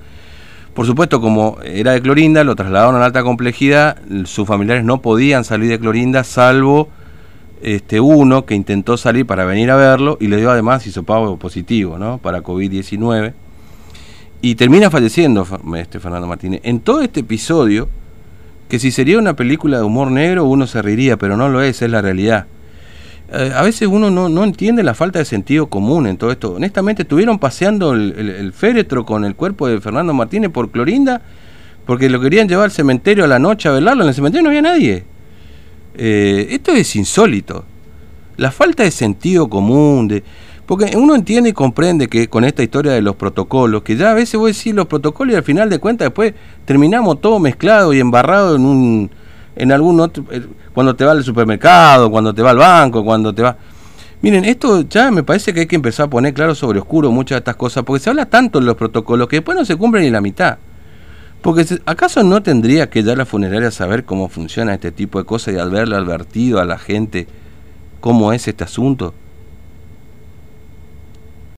Por 0.75 0.85
supuesto, 0.85 1.23
como 1.23 1.57
era 1.65 1.93
de 1.93 2.03
Clorinda, 2.03 2.45
lo 2.45 2.55
trasladaron 2.55 2.97
a 2.97 2.99
la 2.99 3.07
alta 3.07 3.23
complejidad, 3.23 3.97
sus 4.27 4.47
familiares 4.47 4.85
no 4.85 5.01
podían 5.01 5.43
salir 5.43 5.71
de 5.71 5.79
Clorinda, 5.79 6.23
salvo 6.23 6.91
este 7.63 8.01
uno 8.01 8.45
que 8.45 8.55
intentó 8.55 8.99
salir 8.99 9.25
para 9.25 9.47
venir 9.47 9.71
a 9.71 9.77
verlo 9.77 10.19
y 10.21 10.27
le 10.27 10.37
dio 10.37 10.51
además 10.51 10.87
hisopado 10.87 11.39
positivo, 11.39 11.97
¿no? 11.99 12.19
Para 12.19 12.43
COVID-19. 12.43 13.33
Y 14.43 14.57
termina 14.57 14.91
falleciendo 14.91 15.47
este 15.79 16.01
Fernando 16.01 16.27
Martínez. 16.27 16.61
En 16.65 16.81
todo 16.81 17.01
este 17.01 17.21
episodio, 17.21 17.89
que 18.69 18.79
si 18.79 18.91
sería 18.91 19.19
una 19.19 19.35
película 19.35 19.79
de 19.79 19.85
humor 19.85 20.11
negro 20.11 20.45
uno 20.45 20.67
se 20.67 20.83
reiría, 20.83 21.17
pero 21.17 21.37
no 21.37 21.49
lo 21.49 21.63
es, 21.63 21.83
es 21.83 21.91
la 21.91 22.03
realidad. 22.03 22.47
Eh, 23.33 23.53
a 23.55 23.63
veces 23.63 23.89
uno 23.89 24.11
no, 24.11 24.29
no, 24.29 24.45
entiende 24.45 24.83
la 24.83 24.95
falta 24.95 25.19
de 25.19 25.25
sentido 25.25 25.67
común 25.67 26.07
en 26.07 26.17
todo 26.17 26.31
esto. 26.31 26.55
Honestamente, 26.55 27.03
estuvieron 27.03 27.39
paseando 27.39 27.93
el, 27.93 28.53
féretro 28.53 29.05
con 29.05 29.25
el 29.25 29.35
cuerpo 29.35 29.67
de 29.67 29.81
Fernando 29.81 30.15
Martínez 30.15 30.51
por 30.51 30.71
Clorinda 30.71 31.23
porque 31.87 32.09
lo 32.09 32.21
querían 32.21 32.49
llevar 32.49 32.67
al 32.67 32.71
cementerio 32.73 33.25
a 33.25 33.29
la 33.29 33.39
noche 33.39 33.69
a 33.69 33.73
velarlo. 33.73 34.03
En 34.03 34.09
el 34.09 34.15
cementerio 34.15 34.43
no 34.43 34.49
había 34.51 34.63
nadie. 34.63 35.05
Eh, 35.97 36.49
esto 36.51 36.73
es 36.73 36.95
insólito. 36.97 37.65
La 38.37 38.51
falta 38.51 38.83
de 38.83 38.91
sentido 38.91 39.49
común, 39.49 40.09
de 40.09 40.23
Porque 40.67 40.97
uno 40.97 41.15
entiende 41.15 41.51
y 41.51 41.53
comprende 41.53 42.09
que 42.09 42.29
con 42.29 42.45
esta 42.45 42.63
historia 42.63 42.93
de 42.93 43.01
los 43.01 43.15
protocolos, 43.17 43.83
que 43.83 43.97
ya 43.97 44.11
a 44.11 44.15
veces 44.15 44.39
voy 44.39 44.51
a 44.51 44.53
decir 44.53 44.75
los 44.75 44.87
protocolos 44.87 45.33
y 45.35 45.37
al 45.37 45.45
final 45.45 45.71
de 45.71 45.79
cuentas 45.79 46.07
después 46.07 46.35
terminamos 46.65 47.21
todo 47.21 47.39
mezclado 47.39 47.95
y 47.95 48.01
embarrado 48.01 48.57
en 48.57 48.67
un 48.67 49.11
en 49.55 49.73
algún 49.73 50.01
otro 50.01 50.25
eh, 50.31 50.45
cuando 50.75 50.95
te 50.95 51.05
va 51.05 51.13
al 51.13 51.25
supermercado, 51.25 52.11
cuando 52.11 52.35
te 52.35 52.43
va 52.43 52.51
al 52.51 52.59
banco, 52.59 53.05
cuando 53.05 53.33
te 53.33 53.43
va 53.43 53.57
Miren, 54.23 54.45
esto 54.45 54.83
ya 54.89 55.11
me 55.11 55.23
parece 55.23 55.53
que 55.53 55.61
hay 55.61 55.67
que 55.67 55.77
empezar 55.77 56.07
a 56.07 56.11
poner 56.11 56.33
claro 56.33 56.55
sobre 56.55 56.79
oscuro 56.79 57.13
muchas 57.13 57.37
de 57.37 57.39
estas 57.39 57.57
cosas, 57.57 57.85
porque 57.85 58.03
se 58.03 58.11
habla 58.11 58.27
tanto 58.27 58.59
en 58.59 58.67
los 58.67 58.75
protocolos 58.75 59.29
que 59.29 59.37
después 59.37 59.57
no 59.57 59.65
se 59.65 59.77
cumplen 59.77 60.05
ni 60.05 60.11
la 60.11 60.21
mitad. 60.21 60.59
Porque 61.43 61.65
¿acaso 61.85 62.25
no 62.25 62.43
tendría 62.43 62.89
que 62.89 63.03
ya 63.03 63.15
la 63.15 63.27
funeraria 63.27 63.71
saber 63.71 64.05
cómo 64.05 64.29
funciona 64.29 64.75
este 64.75 64.91
tipo 64.91 65.19
de 65.19 65.27
cosas 65.27 65.55
y 65.55 65.59
haberle 65.59 65.97
advertido 65.97 66.61
a 66.61 66.65
la 66.65 66.79
gente 66.79 67.29
cómo 68.01 68.33
es 68.33 68.49
este 68.49 68.65
asunto? 68.65 69.15